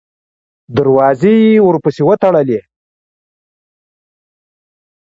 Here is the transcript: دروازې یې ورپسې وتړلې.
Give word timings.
دروازې 0.75 1.33
یې 1.53 1.63
ورپسې 1.67 2.01
وتړلې. 2.09 2.59